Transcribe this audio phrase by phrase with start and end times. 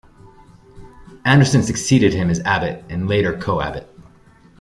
[1.25, 3.87] Anderson succeeded him as abbot, and later co-abbot.